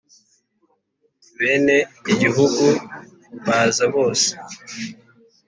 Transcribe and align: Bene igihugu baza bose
Bene 1.37 1.77
igihugu 2.13 2.65
baza 3.45 3.85
bose 3.95 4.29